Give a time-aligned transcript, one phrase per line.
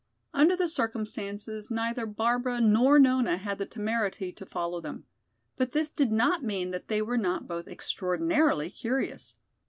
[0.33, 5.05] Under the circumstances neither Barbara nor Nona had the temerity to follow them.
[5.57, 9.35] But this did not mean that they were not both extraordinarily curious.